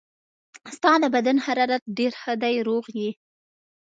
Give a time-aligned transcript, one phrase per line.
[0.75, 3.09] ستا د بدن حرارت ډېر ښه دی، روغ یې.